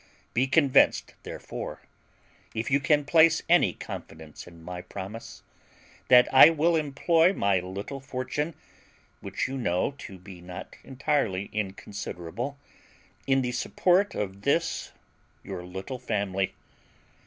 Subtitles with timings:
[0.33, 1.83] Be convinced, therefore,
[2.55, 5.43] if you can place any confidence in my promise,
[6.07, 8.55] that I will employ my little fortune,
[9.19, 12.57] which you know to be not entirely inconsiderable,
[13.27, 14.91] in the support of this
[15.43, 16.55] your little family.